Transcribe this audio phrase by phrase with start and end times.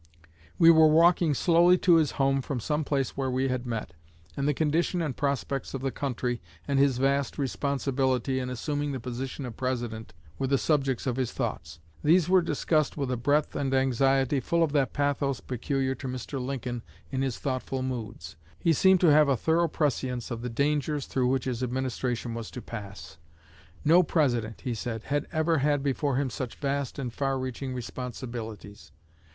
[0.57, 3.93] "We were walking slowly to his home from some place where we had met,
[4.35, 8.99] and the condition and prospects of the country, and his vast responsibility in assuming the
[8.99, 11.77] position of President, were the subjects of his thoughts.
[12.03, 16.43] These were discussed with a breadth and anxiety full of that pathos peculiar to Mr.
[16.43, 16.81] Lincoln
[17.11, 18.37] in his thoughtful moods.
[18.57, 22.49] He seemed to have a thorough prescience of the dangers through which his administration was
[22.49, 23.19] to pass.
[23.85, 28.91] No President, he said, had ever had before him such vast and far reaching responsibilities.